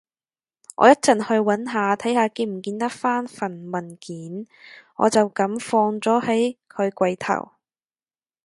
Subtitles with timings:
[0.77, 4.47] 我一陣去搵下，睇下見唔見得返份文件，
[4.95, 7.51] 我就噉放咗喺佢枱頭